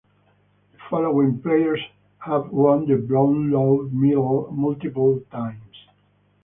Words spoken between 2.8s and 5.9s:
the Brownlow Medal multiple times.